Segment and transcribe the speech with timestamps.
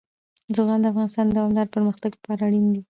[0.55, 2.79] زغال د افغانستان د دوامداره پرمختګ لپاره اړین دي.